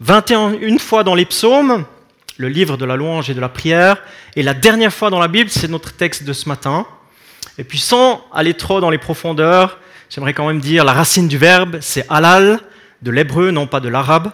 21 0.00 0.78
fois 0.78 1.04
dans 1.04 1.14
les 1.14 1.26
psaumes, 1.26 1.84
le 2.42 2.48
livre 2.48 2.76
de 2.76 2.84
la 2.84 2.96
louange 2.96 3.30
et 3.30 3.34
de 3.34 3.40
la 3.40 3.48
prière, 3.48 4.02
et 4.34 4.42
la 4.42 4.52
dernière 4.52 4.92
fois 4.92 5.10
dans 5.10 5.20
la 5.20 5.28
Bible, 5.28 5.48
c'est 5.48 5.68
notre 5.68 5.92
texte 5.92 6.24
de 6.24 6.32
ce 6.32 6.48
matin. 6.48 6.86
Et 7.56 7.62
puis 7.62 7.78
sans 7.78 8.26
aller 8.34 8.54
trop 8.54 8.80
dans 8.80 8.90
les 8.90 8.98
profondeurs, 8.98 9.78
j'aimerais 10.10 10.34
quand 10.34 10.48
même 10.48 10.60
dire 10.60 10.84
la 10.84 10.92
racine 10.92 11.28
du 11.28 11.38
verbe, 11.38 11.78
c'est 11.80 12.04
halal, 12.10 12.58
de 13.00 13.10
l'hébreu, 13.12 13.52
non 13.52 13.68
pas 13.68 13.78
de 13.78 13.88
l'arabe. 13.88 14.32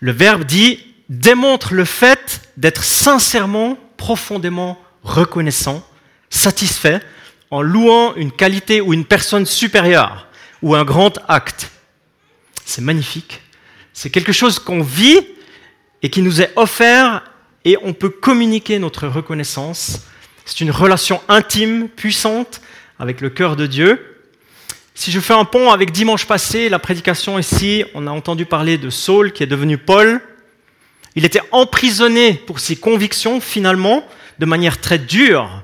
Le 0.00 0.10
verbe 0.10 0.44
dit 0.44 0.84
démontre 1.08 1.74
le 1.74 1.84
fait 1.84 2.42
d'être 2.56 2.82
sincèrement, 2.82 3.78
profondément 3.96 4.76
reconnaissant, 5.04 5.86
satisfait, 6.30 7.00
en 7.52 7.62
louant 7.62 8.14
une 8.16 8.32
qualité 8.32 8.80
ou 8.80 8.92
une 8.92 9.04
personne 9.04 9.46
supérieure 9.46 10.26
ou 10.60 10.74
un 10.74 10.84
grand 10.84 11.18
acte. 11.28 11.70
C'est 12.64 12.82
magnifique. 12.82 13.40
C'est 13.92 14.10
quelque 14.10 14.32
chose 14.32 14.58
qu'on 14.58 14.82
vit 14.82 15.20
et 16.02 16.10
qui 16.10 16.22
nous 16.22 16.40
est 16.40 16.52
offert 16.56 17.22
et 17.64 17.76
on 17.82 17.92
peut 17.92 18.10
communiquer 18.10 18.78
notre 18.78 19.06
reconnaissance. 19.06 20.06
C'est 20.44 20.60
une 20.60 20.70
relation 20.70 21.20
intime, 21.28 21.88
puissante 21.88 22.60
avec 22.98 23.20
le 23.20 23.30
cœur 23.30 23.56
de 23.56 23.66
Dieu. 23.66 24.16
Si 24.94 25.12
je 25.12 25.20
fais 25.20 25.34
un 25.34 25.44
pont 25.44 25.70
avec 25.70 25.92
dimanche 25.92 26.26
passé, 26.26 26.68
la 26.68 26.78
prédication 26.78 27.38
ici, 27.38 27.84
on 27.94 28.06
a 28.06 28.10
entendu 28.10 28.46
parler 28.46 28.78
de 28.78 28.90
Saul 28.90 29.32
qui 29.32 29.42
est 29.42 29.46
devenu 29.46 29.78
Paul. 29.78 30.20
Il 31.14 31.24
était 31.24 31.42
emprisonné 31.52 32.34
pour 32.34 32.58
ses 32.58 32.76
convictions 32.76 33.40
finalement 33.40 34.04
de 34.38 34.46
manière 34.46 34.80
très 34.80 34.98
dure. 34.98 35.62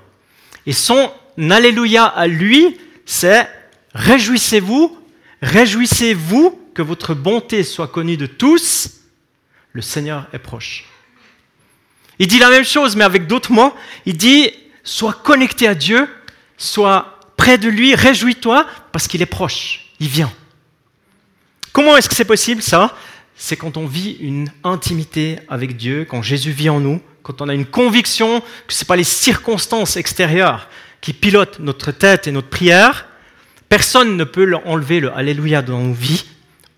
Et 0.67 0.73
son 0.73 1.11
Alléluia 1.37 2.05
à 2.05 2.27
lui, 2.27 2.79
c'est 3.07 3.49
Réjouissez-vous, 3.95 4.99
réjouissez-vous 5.43 6.61
que 6.75 6.83
votre 6.83 7.15
bonté 7.15 7.63
soit 7.63 7.89
connue 7.89 8.17
de 8.17 8.27
tous, 8.27 9.03
le 9.73 9.83
Seigneur 9.83 10.27
est 10.33 10.39
proche. 10.39 10.87
Il 12.18 12.26
dit 12.26 12.38
la 12.38 12.50
même 12.50 12.64
chose, 12.64 12.97
mais 12.97 13.04
avec 13.04 13.26
d'autres 13.26 13.52
mots. 13.52 13.73
Il 14.06 14.16
dit, 14.16 14.50
sois 14.83 15.12
connecté 15.12 15.66
à 15.66 15.75
Dieu, 15.75 16.09
sois 16.56 17.18
près 17.37 17.59
de 17.59 17.68
lui, 17.68 17.94
réjouis-toi, 17.94 18.66
parce 18.92 19.09
qu'il 19.09 19.23
est 19.23 19.26
proche, 19.26 19.87
il 20.00 20.09
vient. 20.09 20.33
Comment 21.73 21.97
est-ce 21.97 22.09
que 22.09 22.14
c'est 22.14 22.25
possible 22.25 22.62
ça? 22.62 22.97
C'est 23.37 23.56
quand 23.56 23.76
on 23.76 23.87
vit 23.87 24.16
une 24.21 24.50
intimité 24.62 25.38
avec 25.49 25.76
Dieu, 25.76 26.06
quand 26.09 26.23
Jésus 26.23 26.52
vit 26.52 26.71
en 26.71 26.78
nous, 26.78 27.00
quand 27.23 27.42
on 27.42 27.49
a 27.49 27.54
une 27.54 27.66
conviction 27.66 28.40
que 28.66 28.73
ce 28.73 28.85
n'est 28.85 28.87
pas 28.87 28.97
les 28.97 29.02
circonstances 29.04 29.97
extérieures 29.97 30.68
qui 31.00 31.12
pilotent 31.12 31.59
notre 31.59 31.90
tête 31.90 32.28
et 32.28 32.33
notre 32.33 32.49
prière, 32.49 33.06
Personne 33.75 34.16
ne 34.16 34.23
peut 34.23 34.54
enlever 34.64 35.00
le 35.00 35.12
Alléluia 35.12 35.61
dans 35.61 35.80
nos 35.80 35.92
vies. 35.92 36.25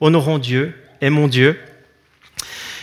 Honorons 0.01 0.39
Dieu, 0.39 0.75
aimons 1.03 1.29
Dieu. 1.29 1.59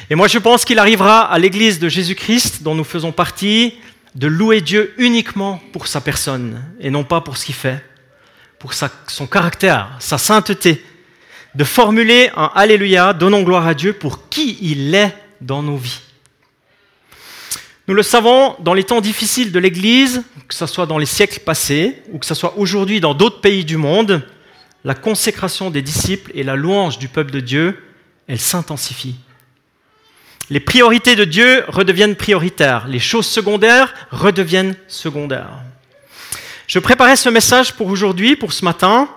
Et 0.10 0.16
moi, 0.16 0.28
je 0.28 0.38
pense 0.38 0.66
qu'il 0.66 0.80
arrivera 0.80 1.22
à 1.22 1.40
l'Église 1.40 1.80
de 1.80 1.90
Jésus-Christ, 1.90 2.64
dont 2.64 2.76
nous 2.76 2.84
faisons 2.84 3.12
partie, 3.12 3.76
de 4.16 4.28
louer 4.28 4.62
Dieu 4.62 4.94
uniquement 4.98 5.62
pour 5.72 5.88
sa 5.88 6.02
personne 6.02 6.64
et 6.80 6.90
non 6.90 7.04
pas 7.04 7.22
pour 7.22 7.38
ce 7.38 7.46
qu'il 7.46 7.56
fait, 7.56 7.84
pour 8.60 8.74
son 8.74 9.28
caractère, 9.28 9.96
sa 10.00 10.18
sainteté, 10.18 10.84
de 11.56 11.64
formuler 11.64 12.30
un 12.36 12.52
Alléluia, 12.54 13.14
donnons 13.14 13.44
gloire 13.44 13.68
à 13.68 13.74
Dieu 13.74 13.94
pour 13.94 14.30
qui 14.30 14.58
il 14.62 14.94
est 14.94 15.16
dans 15.42 15.64
nos 15.64 15.78
vies. 15.78 16.02
Nous 17.88 17.94
le 17.94 18.04
savons, 18.04 18.56
dans 18.60 18.74
les 18.74 18.86
temps 18.86 19.02
difficiles 19.02 19.52
de 19.52 19.60
l'Église, 19.60 20.24
que 20.48 20.56
ce 20.56 20.66
soit 20.66 20.86
dans 20.86 20.98
les 20.98 21.06
siècles 21.06 21.42
passés 21.42 22.02
ou 22.12 22.18
que 22.18 22.26
ce 22.26 22.34
soit 22.34 22.58
aujourd'hui 22.58 23.02
dans 23.02 23.14
d'autres 23.14 23.42
pays 23.42 23.66
du 23.66 23.78
monde, 23.78 24.26
la 24.84 24.96
consécration 24.96 25.70
des 25.70 25.82
disciples 25.82 26.32
et 26.34 26.44
la 26.44 26.56
louange 26.56 26.98
du 26.98 27.08
peuple 27.08 27.32
de 27.32 27.40
Dieu, 27.40 27.84
elle 28.28 28.40
s'intensifie. 28.40 29.16
Les 30.50 30.60
priorités 30.60 31.16
de 31.16 31.24
Dieu 31.24 31.64
redeviennent 31.68 32.16
prioritaires, 32.16 32.88
les 32.88 33.00
choses 33.00 33.28
secondaires 33.28 33.94
redeviennent 34.12 34.76
secondaires. 34.88 35.52
Je 36.68 36.80
préparais 36.80 37.16
ce 37.16 37.30
message 37.30 37.74
pour 37.74 37.88
aujourd'hui, 37.88 38.36
pour 38.36 38.52
ce 38.52 38.66
matin. 38.66 39.10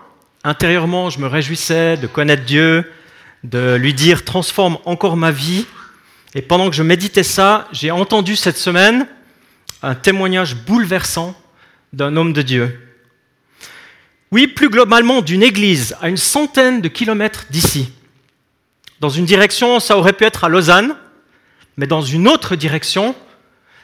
Intérieurement, 0.45 1.11
je 1.11 1.19
me 1.19 1.27
réjouissais 1.27 1.97
de 1.97 2.07
connaître 2.07 2.45
Dieu, 2.45 2.91
de 3.43 3.75
lui 3.75 3.93
dire 3.93 4.25
transforme 4.25 4.79
encore 4.85 5.17
ma 5.17 5.33
vie 5.33 5.67
et 6.37 6.43
pendant 6.43 6.69
que 6.69 6.77
je 6.77 6.83
méditais 6.83 7.23
ça, 7.23 7.67
j'ai 7.73 7.91
entendu 7.91 8.37
cette 8.37 8.59
semaine 8.59 9.07
un 9.83 9.95
témoignage 9.95 10.55
bouleversant 10.55 11.35
d'un 11.93 12.17
homme 12.17 12.35
de 12.35 12.43
Dieu. 12.43 12.79
Oui, 14.31 14.47
plus 14.47 14.69
globalement 14.69 15.23
d'une 15.23 15.43
église 15.43 15.97
à 16.03 16.09
une 16.09 16.17
centaine 16.17 16.83
de 16.83 16.89
kilomètres 16.89 17.47
d'ici. 17.51 17.91
Dans 19.01 19.09
une 19.09 19.25
direction, 19.25 19.81
ça 19.81 19.97
aurait 19.97 20.13
pu 20.13 20.25
être 20.25 20.45
à 20.45 20.49
Lausanne, 20.49 20.95
mais 21.77 21.87
dans 21.87 22.03
une 22.03 22.29
autre 22.29 22.57
direction, 22.57 23.15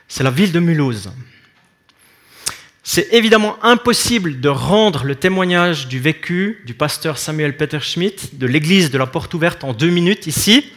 c'est 0.08 0.24
la 0.24 0.30
ville 0.30 0.52
de 0.52 0.60
Mulhouse. 0.60 1.10
C'est 2.84 3.08
évidemment 3.12 3.56
impossible 3.62 4.40
de 4.40 4.48
rendre 4.48 5.04
le 5.04 5.14
témoignage 5.14 5.86
du 5.86 6.00
vécu 6.00 6.62
du 6.66 6.74
pasteur 6.74 7.16
Samuel 7.16 7.56
Peter 7.56 7.78
Schmidt 7.80 8.30
de 8.32 8.46
l'église 8.46 8.90
de 8.90 8.98
la 8.98 9.06
Porte 9.06 9.32
Ouverte 9.34 9.62
en 9.62 9.72
deux 9.72 9.90
minutes 9.90 10.26
ici, 10.26 10.72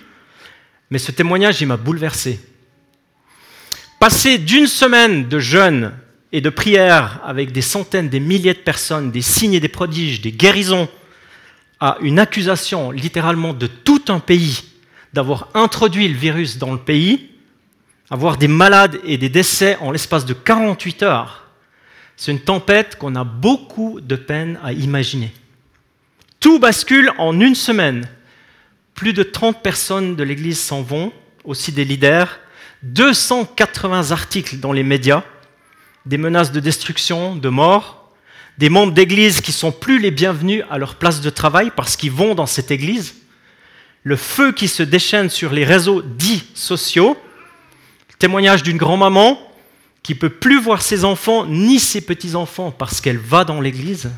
mais 0.92 1.00
ce 1.00 1.12
témoignage, 1.12 1.64
m'a 1.64 1.78
bouleversé. 1.78 2.40
Passer 4.00 4.38
d'une 4.38 4.68
semaine 4.68 5.28
de 5.28 5.40
jeûne 5.40 5.94
et 6.32 6.42
de 6.42 6.50
prière 6.50 7.22
avec 7.24 7.52
des 7.52 7.62
centaines, 7.62 8.10
des 8.10 8.20
milliers 8.20 8.54
de 8.54 8.60
personnes, 8.60 9.10
des 9.10 9.22
signes 9.22 9.54
et 9.54 9.60
des 9.60 9.68
prodiges, 9.68 10.22
des 10.22 10.32
guérisons, 10.32 10.88
à 11.80 11.98
une 12.02 12.20
accusation 12.20 12.92
littéralement 12.92 13.54
de 13.54 13.68
tout 13.68 14.04
un 14.10 14.20
pays 14.20 14.64
d'avoir 15.16 15.48
introduit 15.54 16.10
le 16.10 16.18
virus 16.18 16.58
dans 16.58 16.74
le 16.74 16.78
pays, 16.78 17.30
avoir 18.10 18.36
des 18.36 18.50
malades 18.50 19.00
et 19.06 19.18
des 19.18 19.30
décès 19.30 19.78
en 19.80 19.92
l'espace 19.92 20.26
de 20.26 20.34
48 20.34 21.04
heures, 21.04 21.48
c'est 22.18 22.34
une 22.34 22.42
tempête 22.42 22.98
qu'on 22.98 23.16
a 23.16 23.24
beaucoup 23.24 24.02
de 24.02 24.18
peine 24.18 24.60
à 24.62 24.74
imaginer. 24.74 25.34
Tout 26.42 26.60
bascule 26.60 27.14
en 27.18 27.40
une 27.40 27.56
semaine 27.56 28.10
plus 28.94 29.14
de 29.14 29.24
30 29.24 29.64
personnes 29.64 30.16
de 30.18 30.24
l'Église 30.24 30.60
s'en 30.60 30.82
vont, 30.82 31.14
aussi 31.46 31.72
des 31.72 31.86
leaders. 31.86 32.40
280 32.84 34.12
articles 34.12 34.58
dans 34.58 34.74
les 34.74 34.84
médias, 34.84 35.24
des 36.06 36.18
menaces 36.18 36.52
de 36.52 36.60
destruction, 36.60 37.38
de 37.38 37.50
mort, 37.50 38.12
des 38.58 38.70
membres 38.70 38.94
d'Église 38.94 39.40
qui 39.40 39.54
sont 39.54 39.72
plus 39.72 39.98
les 40.00 40.12
bienvenus 40.12 40.64
à 40.70 40.78
leur 40.78 40.96
place 40.96 41.22
de 41.22 41.30
travail 41.30 41.72
parce 41.74 41.96
qu'ils 41.96 42.12
vont 42.12 42.36
dans 42.36 42.46
cette 42.46 42.70
Église, 42.70 43.16
le 44.06 44.16
feu 44.16 44.54
qui 44.54 44.70
se 44.70 44.84
déchaîne 44.84 45.30
sur 45.30 45.52
les 45.52 45.66
réseaux 45.66 46.02
dits 46.02 46.46
sociaux, 46.54 47.18
témoignage 48.18 48.64
d'une 48.64 48.78
grand-maman 48.78 49.38
qui 50.02 50.16
peut 50.16 50.30
plus 50.30 50.62
voir 50.62 50.82
ses 50.82 51.04
enfants 51.04 51.46
ni 51.46 51.80
ses 51.80 52.00
petits-enfants 52.00 52.72
parce 52.72 53.02
qu'elle 53.02 53.18
va 53.18 53.44
dans 53.44 53.60
l'Église, 53.60 54.12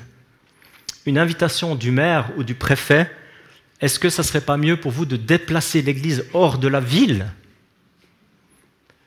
une 1.07 1.17
invitation 1.17 1.73
du 1.73 1.89
maire 1.89 2.29
ou 2.37 2.43
du 2.43 2.53
préfet 2.53 3.09
est-ce 3.79 3.99
que 3.99 4.09
ça 4.09 4.23
ne 4.23 4.27
serait 4.27 4.41
pas 4.41 4.57
mieux 4.57 4.77
pour 4.77 4.91
vous 4.91 5.05
de 5.05 5.17
déplacer 5.17 5.81
l'église 5.81 6.25
hors 6.33 6.57
de 6.57 6.67
la 6.67 6.79
ville? 6.79 7.27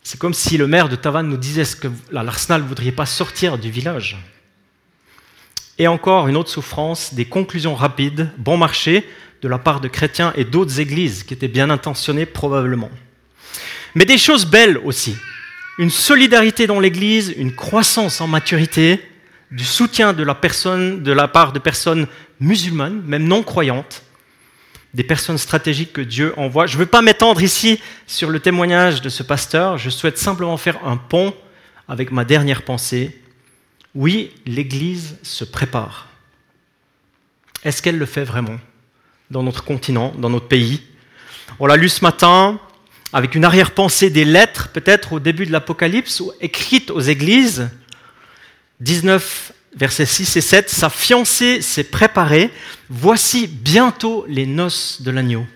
C'est 0.02 0.18
comme 0.18 0.34
si 0.34 0.56
le 0.56 0.66
maire 0.66 0.88
de 0.88 0.96
Tavannes 0.96 1.28
nous 1.28 1.36
disait 1.36 1.64
que 1.78 1.88
l'Arsenal 2.10 2.62
ne 2.62 2.68
voudrait 2.68 2.92
pas 2.92 3.06
sortir 3.06 3.58
du 3.58 3.70
village. 3.70 4.16
Et 5.78 5.88
encore 5.88 6.28
une 6.28 6.36
autre 6.36 6.50
souffrance, 6.50 7.14
des 7.14 7.24
conclusions 7.24 7.74
rapides, 7.74 8.30
bon 8.38 8.56
marché, 8.56 9.08
de 9.42 9.48
la 9.48 9.58
part 9.58 9.80
de 9.80 9.88
chrétiens 9.88 10.32
et 10.36 10.44
d'autres 10.44 10.80
églises 10.80 11.22
qui 11.22 11.34
étaient 11.34 11.48
bien 11.48 11.70
intentionnées 11.70 12.26
probablement. 12.26 12.90
Mais 13.94 14.04
des 14.04 14.18
choses 14.18 14.46
belles 14.46 14.78
aussi. 14.84 15.16
Une 15.78 15.90
solidarité 15.90 16.66
dans 16.66 16.80
l'église, 16.80 17.34
une 17.36 17.54
croissance 17.54 18.20
en 18.20 18.26
maturité, 18.26 19.00
du 19.50 19.64
soutien 19.64 20.12
de 20.12 20.22
la, 20.22 20.34
personne, 20.34 21.02
de 21.02 21.12
la 21.12 21.26
part 21.26 21.52
de 21.52 21.58
personnes 21.58 22.06
musulmanes, 22.38 23.02
même 23.04 23.24
non 23.24 23.42
croyantes, 23.42 24.02
des 24.94 25.02
personnes 25.04 25.38
stratégiques 25.38 25.92
que 25.92 26.00
Dieu 26.00 26.34
envoie. 26.36 26.66
Je 26.66 26.74
ne 26.74 26.80
veux 26.80 26.86
pas 26.86 27.02
m'étendre 27.02 27.42
ici 27.42 27.80
sur 28.06 28.30
le 28.30 28.40
témoignage 28.40 29.00
de 29.02 29.08
ce 29.08 29.22
pasteur, 29.22 29.78
je 29.78 29.90
souhaite 29.90 30.18
simplement 30.18 30.56
faire 30.56 30.84
un 30.84 30.96
pont 30.96 31.34
avec 31.88 32.12
ma 32.12 32.24
dernière 32.24 32.62
pensée. 32.62 33.16
Oui, 33.94 34.32
l'Église 34.46 35.16
se 35.22 35.44
prépare. 35.44 36.08
Est-ce 37.64 37.82
qu'elle 37.82 37.98
le 37.98 38.06
fait 38.06 38.24
vraiment? 38.24 38.58
Dans 39.30 39.42
notre 39.42 39.64
continent, 39.64 40.12
dans 40.18 40.30
notre 40.30 40.48
pays 40.48 40.82
On 41.58 41.66
l'a 41.66 41.76
lu 41.76 41.88
ce 41.88 42.02
matin 42.04 42.58
avec 43.12 43.34
une 43.34 43.44
arrière-pensée 43.44 44.10
des 44.10 44.24
lettres, 44.24 44.68
peut-être 44.72 45.14
au 45.14 45.20
début 45.20 45.46
de 45.46 45.52
l'Apocalypse, 45.52 46.22
écrites 46.40 46.90
aux 46.90 47.00
églises. 47.00 47.68
19 48.80 49.52
versets 49.74 50.06
6 50.06 50.36
et 50.36 50.40
7, 50.40 50.70
sa 50.70 50.90
fiancée 50.90 51.60
s'est 51.60 51.84
préparée, 51.84 52.50
voici 52.88 53.46
bientôt 53.46 54.24
les 54.28 54.46
noces 54.46 55.02
de 55.02 55.10
l'agneau. 55.10 55.46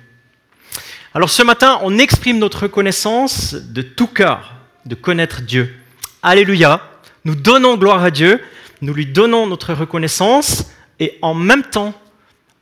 Alors 1.14 1.30
ce 1.30 1.42
matin, 1.42 1.78
on 1.82 1.98
exprime 1.98 2.38
notre 2.38 2.62
reconnaissance 2.62 3.54
de 3.54 3.82
tout 3.82 4.08
cœur 4.08 4.54
de 4.84 4.94
connaître 4.94 5.42
Dieu. 5.42 5.74
Alléluia, 6.22 6.90
nous 7.24 7.34
donnons 7.34 7.76
gloire 7.76 8.02
à 8.02 8.10
Dieu 8.10 8.40
nous 8.84 8.92
lui 8.92 9.06
donnons 9.06 9.46
notre 9.46 9.72
reconnaissance 9.72 10.70
et 11.00 11.18
en 11.22 11.34
même 11.34 11.62
temps, 11.62 11.94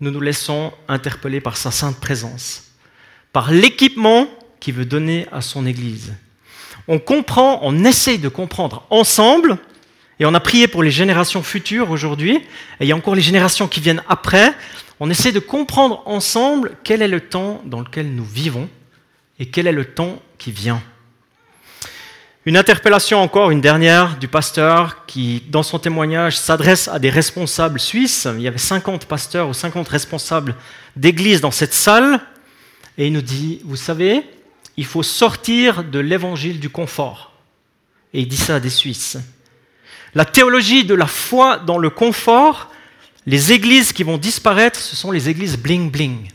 nous 0.02 0.10
nous 0.10 0.20
laissons 0.20 0.72
interpeller 0.88 1.40
par 1.40 1.56
sa 1.56 1.70
sainte 1.70 1.98
présence, 1.98 2.72
par 3.32 3.52
l'équipement 3.52 4.26
qu'il 4.58 4.74
veut 4.74 4.84
donner 4.84 5.28
à 5.30 5.40
son 5.40 5.64
Église. 5.64 6.12
On 6.88 6.98
comprend, 6.98 7.60
on 7.62 7.84
essaye 7.84 8.18
de 8.18 8.28
comprendre 8.28 8.84
ensemble, 8.90 9.58
et 10.18 10.26
on 10.26 10.34
a 10.34 10.40
prié 10.40 10.66
pour 10.66 10.82
les 10.82 10.90
générations 10.90 11.44
futures 11.44 11.92
aujourd'hui, 11.92 12.34
et 12.34 12.42
il 12.80 12.88
y 12.88 12.92
a 12.92 12.96
encore 12.96 13.14
les 13.14 13.22
générations 13.22 13.68
qui 13.68 13.80
viennent 13.80 14.02
après, 14.08 14.52
on 14.98 15.08
essaie 15.08 15.30
de 15.30 15.38
comprendre 15.38 16.02
ensemble 16.04 16.72
quel 16.82 17.00
est 17.00 17.08
le 17.08 17.20
temps 17.20 17.62
dans 17.64 17.80
lequel 17.80 18.12
nous 18.12 18.24
vivons 18.24 18.68
et 19.38 19.46
quel 19.46 19.68
est 19.68 19.72
le 19.72 19.84
temps 19.84 20.20
qui 20.36 20.50
vient. 20.50 20.82
Une 22.44 22.56
interpellation 22.56 23.20
encore, 23.20 23.52
une 23.52 23.60
dernière, 23.60 24.18
du 24.18 24.26
pasteur 24.26 25.06
qui, 25.06 25.44
dans 25.48 25.62
son 25.62 25.78
témoignage, 25.78 26.36
s'adresse 26.36 26.88
à 26.88 26.98
des 26.98 27.10
responsables 27.10 27.78
suisses. 27.78 28.26
Il 28.34 28.42
y 28.42 28.48
avait 28.48 28.58
50 28.58 29.06
pasteurs 29.06 29.48
ou 29.48 29.54
50 29.54 29.86
responsables 29.88 30.56
d'église 30.96 31.40
dans 31.40 31.52
cette 31.52 31.72
salle. 31.72 32.18
Et 32.98 33.06
il 33.06 33.12
nous 33.12 33.22
dit, 33.22 33.60
vous 33.64 33.76
savez, 33.76 34.22
il 34.76 34.84
faut 34.84 35.04
sortir 35.04 35.84
de 35.84 36.00
l'évangile 36.00 36.58
du 36.58 36.68
confort. 36.68 37.32
Et 38.12 38.22
il 38.22 38.28
dit 38.28 38.36
ça 38.36 38.56
à 38.56 38.60
des 38.60 38.70
Suisses. 38.70 39.18
La 40.16 40.24
théologie 40.24 40.84
de 40.84 40.94
la 40.94 41.06
foi 41.06 41.58
dans 41.58 41.78
le 41.78 41.90
confort, 41.90 42.72
les 43.24 43.52
églises 43.52 43.92
qui 43.92 44.02
vont 44.02 44.18
disparaître, 44.18 44.80
ce 44.80 44.96
sont 44.96 45.12
les 45.12 45.28
églises 45.28 45.56
bling-bling. 45.56 46.28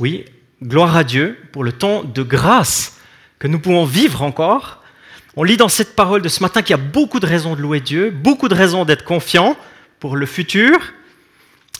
Oui, 0.00 0.24
gloire 0.60 0.96
à 0.96 1.04
Dieu 1.04 1.38
pour 1.52 1.62
le 1.62 1.70
temps 1.70 2.02
de 2.02 2.24
grâce 2.24 2.96
que 3.40 3.48
nous 3.48 3.58
pouvons 3.58 3.84
vivre 3.84 4.22
encore. 4.22 4.84
On 5.34 5.42
lit 5.42 5.56
dans 5.56 5.68
cette 5.68 5.96
parole 5.96 6.22
de 6.22 6.28
ce 6.28 6.42
matin 6.42 6.62
qu'il 6.62 6.76
y 6.76 6.78
a 6.78 6.82
beaucoup 6.82 7.18
de 7.18 7.26
raisons 7.26 7.56
de 7.56 7.60
louer 7.60 7.80
Dieu, 7.80 8.10
beaucoup 8.10 8.48
de 8.48 8.54
raisons 8.54 8.84
d'être 8.84 9.02
confiant 9.02 9.56
pour 9.98 10.16
le 10.16 10.26
futur. 10.26 10.78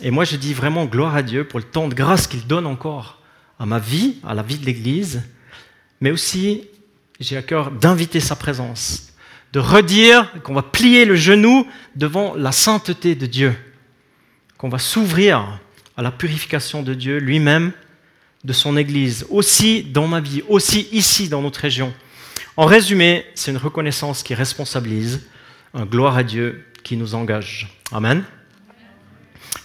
Et 0.02 0.10
moi, 0.10 0.24
je 0.24 0.36
dis 0.36 0.54
vraiment 0.54 0.86
gloire 0.86 1.14
à 1.14 1.22
Dieu 1.22 1.44
pour 1.44 1.60
le 1.60 1.64
temps 1.66 1.86
de 1.86 1.94
grâce 1.94 2.26
qu'il 2.26 2.46
donne 2.46 2.66
encore 2.66 3.20
à 3.58 3.66
ma 3.66 3.78
vie, 3.78 4.16
à 4.26 4.34
la 4.34 4.42
vie 4.42 4.56
de 4.56 4.64
l'Église. 4.64 5.22
Mais 6.00 6.10
aussi, 6.10 6.66
j'ai 7.20 7.36
à 7.36 7.42
cœur 7.42 7.70
d'inviter 7.70 8.20
sa 8.20 8.36
présence, 8.36 9.12
de 9.52 9.60
redire 9.60 10.32
qu'on 10.42 10.54
va 10.54 10.62
plier 10.62 11.04
le 11.04 11.16
genou 11.16 11.66
devant 11.94 12.34
la 12.34 12.52
sainteté 12.52 13.14
de 13.14 13.26
Dieu, 13.26 13.54
qu'on 14.56 14.70
va 14.70 14.78
s'ouvrir 14.78 15.60
à 15.98 16.02
la 16.02 16.10
purification 16.10 16.82
de 16.82 16.94
Dieu 16.94 17.18
lui-même 17.18 17.72
de 18.44 18.52
son 18.52 18.76
Église, 18.76 19.26
aussi 19.28 19.82
dans 19.82 20.06
ma 20.06 20.20
vie, 20.20 20.42
aussi 20.48 20.88
ici 20.92 21.28
dans 21.28 21.42
notre 21.42 21.60
région. 21.60 21.92
En 22.56 22.64
résumé, 22.64 23.26
c'est 23.34 23.50
une 23.50 23.56
reconnaissance 23.56 24.22
qui 24.22 24.34
responsabilise, 24.34 25.22
un 25.74 25.84
gloire 25.84 26.16
à 26.16 26.22
Dieu 26.22 26.64
qui 26.82 26.96
nous 26.96 27.14
engage. 27.14 27.68
Amen. 27.92 28.24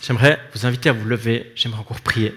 J'aimerais 0.01 0.39
vous 0.53 0.65
inviter 0.65 0.89
à 0.89 0.93
vous 0.93 1.05
lever, 1.05 1.51
j'aimerais 1.55 1.79
encore 1.79 2.01
prier. 2.01 2.33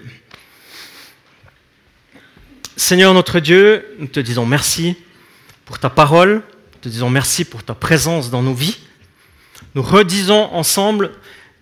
Seigneur 2.76 3.12
notre 3.12 3.40
Dieu, 3.40 3.84
nous 3.98 4.06
te 4.06 4.20
disons 4.20 4.46
merci 4.46 4.96
pour 5.64 5.78
ta 5.78 5.90
parole, 5.90 6.34
nous 6.34 6.80
te 6.80 6.88
disons 6.88 7.10
merci 7.10 7.44
pour 7.44 7.64
ta 7.64 7.74
présence 7.74 8.30
dans 8.30 8.42
nos 8.42 8.54
vies. 8.54 8.78
Nous 9.74 9.82
redisons 9.82 10.48
ensemble 10.52 11.12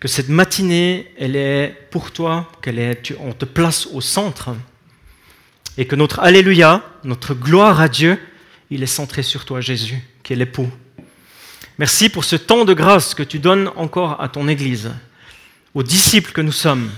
que 0.01 0.09
cette 0.09 0.29
matinée, 0.29 1.11
elle 1.19 1.37
est 1.37 1.75
pour 1.91 2.11
toi, 2.11 2.51
qu'elle 2.63 2.79
est, 2.79 3.15
on 3.21 3.33
te 3.33 3.45
place 3.45 3.87
au 3.93 4.01
centre, 4.01 4.51
et 5.79 5.87
que 5.87 5.97
notre 5.97 6.21
Alléluia, 6.21 6.83
notre 7.05 7.35
gloire 7.35 7.81
à 7.81 7.89
Dieu, 7.89 8.19
il 8.71 8.83
est 8.83 8.87
centré 8.87 9.23
sur 9.23 9.45
toi, 9.45 9.61
Jésus, 9.61 9.99
qui 10.23 10.33
est 10.33 10.37
l'époux. 10.37 10.71
Merci 11.79 12.09
pour 12.09 12.25
ce 12.25 12.37
temps 12.37 12.65
de 12.65 12.75
grâce 12.75 13.15
que 13.15 13.23
tu 13.23 13.39
donnes 13.39 13.71
encore 13.77 14.21
à 14.21 14.29
ton 14.29 14.49
Église, 14.49 14.93
aux 15.75 15.83
disciples 15.83 16.33
que 16.33 16.41
nous 16.41 16.53
sommes. 16.53 16.91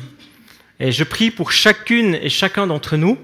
Et 0.81 0.93
je 0.93 1.03
prie 1.03 1.31
pour 1.33 1.51
chacune 1.51 2.15
et 2.15 2.29
chacun 2.29 2.67
d'entre 2.67 2.97
nous. 2.97 3.19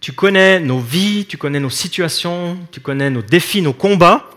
Tu 0.00 0.12
connais 0.12 0.60
nos 0.60 0.80
vies, 0.80 1.24
tu 1.26 1.38
connais 1.38 1.60
nos 1.60 1.70
situations, 1.70 2.58
tu 2.70 2.80
connais 2.80 3.08
nos 3.08 3.22
défis, 3.22 3.62
nos 3.62 3.72
combats. 3.72 4.28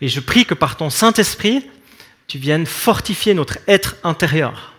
Et 0.00 0.08
je 0.08 0.20
prie 0.20 0.44
que 0.44 0.54
par 0.54 0.76
ton 0.76 0.88
Saint-Esprit, 0.90 1.66
tu 2.30 2.38
viennes 2.38 2.64
fortifier 2.64 3.34
notre 3.34 3.58
être 3.66 3.96
intérieur, 4.04 4.74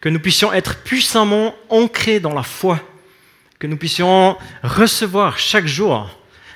que 0.00 0.08
nous 0.08 0.18
puissions 0.18 0.52
être 0.52 0.78
puissamment 0.78 1.54
ancrés 1.68 2.18
dans 2.18 2.34
la 2.34 2.42
foi, 2.42 2.80
que 3.60 3.68
nous 3.68 3.76
puissions 3.76 4.36
recevoir 4.64 5.38
chaque 5.38 5.68
jour 5.68 6.10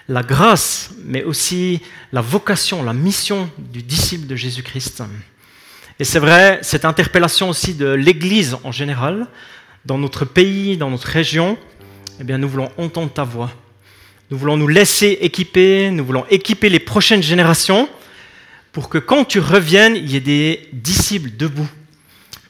la 0.09 0.25
grâce, 0.25 0.91
mais 1.05 1.23
aussi 1.23 1.81
la 2.11 2.23
vocation, 2.23 2.83
la 2.83 2.93
mission 2.93 3.49
du 3.57 3.85
disciple 3.85 4.27
de 4.27 4.35
Jésus-Christ. 4.35 5.05
Et 6.01 6.05
c'est 6.05 6.19
vrai, 6.19 6.59
cette 6.63 6.85
interpellation 6.85 7.49
aussi 7.49 7.75
de 7.75 7.87
l'Église 7.87 8.57
en 8.65 8.73
général, 8.73 9.29
dans 9.85 9.97
notre 9.97 10.25
pays, 10.25 10.77
dans 10.77 10.91
notre 10.91 11.07
région, 11.07 11.57
eh 12.19 12.25
bien, 12.25 12.39
nous 12.39 12.49
voulons 12.49 12.73
entendre 12.79 13.13
ta 13.13 13.23
voix. 13.23 13.53
Nous 14.33 14.39
voulons 14.39 14.57
nous 14.57 14.67
laisser 14.67 15.19
équiper, 15.21 15.93
nous 15.93 16.05
voulons 16.05 16.27
équiper 16.31 16.69
les 16.69 16.81
prochaines 16.81 17.23
générations 17.23 17.89
pour 18.77 18.91
que 18.91 18.99
quand 18.99 19.25
tu 19.25 19.39
reviennes, 19.39 19.97
il 19.97 20.11
y 20.11 20.17
ait 20.17 20.21
des 20.21 20.69
disciples 20.75 21.31
debout. 21.35 21.67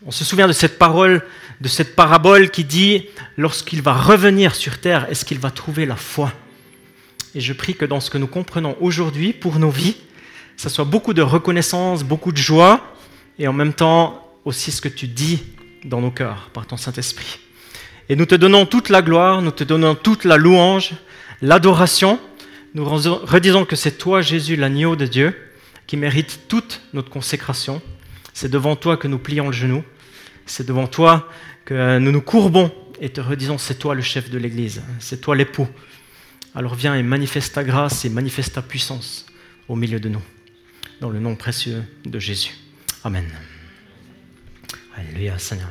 On 0.04 0.10
se 0.10 0.24
souvient 0.24 0.48
de 0.48 0.52
cette 0.52 0.76
parole, 0.76 1.22
de 1.60 1.68
cette 1.68 1.94
parabole 1.94 2.50
qui 2.50 2.64
dit, 2.64 3.06
lorsqu'il 3.36 3.80
va 3.80 3.92
revenir 3.92 4.56
sur 4.56 4.80
terre, 4.80 5.06
est-ce 5.08 5.24
qu'il 5.24 5.38
va 5.38 5.52
trouver 5.52 5.86
la 5.86 5.94
foi? 5.94 6.32
Et 7.36 7.40
je 7.40 7.52
prie 7.52 7.76
que 7.76 7.84
dans 7.84 8.00
ce 8.00 8.10
que 8.10 8.18
nous 8.18 8.26
comprenons 8.26 8.76
aujourd'hui 8.80 9.32
pour 9.32 9.60
nos 9.60 9.70
vies, 9.70 9.98
ça 10.56 10.68
soit 10.68 10.84
beaucoup 10.84 11.14
de 11.14 11.22
reconnaissance, 11.22 12.02
beaucoup 12.02 12.32
de 12.32 12.38
joie, 12.38 12.92
et 13.38 13.46
en 13.46 13.52
même 13.52 13.72
temps 13.72 14.28
aussi 14.44 14.72
ce 14.72 14.80
que 14.80 14.88
tu 14.88 15.06
dis 15.06 15.44
dans 15.84 16.00
nos 16.00 16.10
cœurs 16.10 16.50
par 16.52 16.66
ton 16.66 16.76
Saint-Esprit. 16.76 17.38
Et 18.08 18.16
nous 18.16 18.26
te 18.26 18.34
donnons 18.34 18.66
toute 18.66 18.88
la 18.88 19.00
gloire, 19.00 19.42
nous 19.42 19.52
te 19.52 19.62
donnons 19.62 19.94
toute 19.94 20.24
la 20.24 20.38
louange, 20.38 20.90
l'adoration. 21.40 22.18
Nous 22.74 22.84
redisons 22.84 23.64
que 23.64 23.76
c'est 23.76 23.96
toi, 23.96 24.22
Jésus, 24.22 24.56
l'agneau 24.56 24.96
de 24.96 25.06
Dieu, 25.06 25.36
qui 25.86 25.96
mérite 25.96 26.40
toute 26.48 26.80
notre 26.92 27.10
consécration. 27.10 27.80
C'est 28.32 28.50
devant 28.50 28.76
toi 28.76 28.96
que 28.96 29.08
nous 29.08 29.18
plions 29.18 29.46
le 29.46 29.52
genou. 29.52 29.84
C'est 30.46 30.66
devant 30.66 30.86
toi 30.86 31.28
que 31.64 31.98
nous 31.98 32.12
nous 32.12 32.20
courbons 32.20 32.72
et 33.00 33.10
te 33.10 33.20
redisons, 33.20 33.58
c'est 33.58 33.78
toi 33.78 33.94
le 33.94 34.02
chef 34.02 34.30
de 34.30 34.38
l'Église, 34.38 34.82
c'est 35.00 35.20
toi 35.20 35.36
l'époux. 35.36 35.68
Alors 36.54 36.74
viens 36.74 36.94
et 36.94 37.02
manifeste 37.02 37.54
ta 37.54 37.64
grâce 37.64 38.04
et 38.04 38.08
manifeste 38.08 38.54
ta 38.54 38.62
puissance 38.62 39.26
au 39.68 39.76
milieu 39.76 40.00
de 40.00 40.08
nous. 40.08 40.22
Dans 41.00 41.10
le 41.10 41.18
nom 41.18 41.36
précieux 41.36 41.82
de 42.04 42.18
Jésus. 42.18 42.54
Amen. 43.04 43.26
Alléluia 44.96 45.38
Seigneur. 45.38 45.68